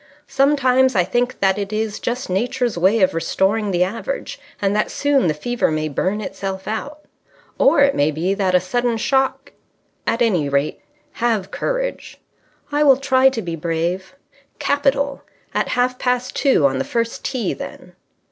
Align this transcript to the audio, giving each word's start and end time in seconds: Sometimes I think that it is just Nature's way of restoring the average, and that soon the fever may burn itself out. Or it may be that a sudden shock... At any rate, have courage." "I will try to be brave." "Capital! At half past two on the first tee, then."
Sometimes 0.25 0.95
I 0.95 1.03
think 1.03 1.39
that 1.41 1.59
it 1.59 1.71
is 1.71 1.99
just 1.99 2.27
Nature's 2.27 2.75
way 2.75 3.01
of 3.01 3.13
restoring 3.13 3.69
the 3.69 3.83
average, 3.83 4.39
and 4.59 4.75
that 4.75 4.89
soon 4.89 5.27
the 5.27 5.33
fever 5.35 5.69
may 5.69 5.89
burn 5.89 6.21
itself 6.21 6.67
out. 6.67 7.03
Or 7.59 7.81
it 7.81 7.93
may 7.93 8.09
be 8.09 8.33
that 8.33 8.55
a 8.55 8.59
sudden 8.59 8.97
shock... 8.97 9.51
At 10.07 10.23
any 10.23 10.49
rate, 10.49 10.81
have 11.11 11.51
courage." 11.51 12.19
"I 12.71 12.81
will 12.81 12.97
try 12.97 13.29
to 13.29 13.43
be 13.43 13.55
brave." 13.55 14.15
"Capital! 14.57 15.21
At 15.53 15.67
half 15.77 15.99
past 15.99 16.35
two 16.35 16.65
on 16.65 16.79
the 16.79 16.83
first 16.83 17.23
tee, 17.23 17.53
then." 17.53 17.93